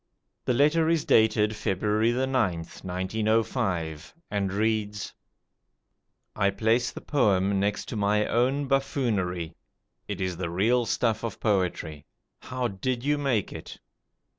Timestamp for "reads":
4.51-5.13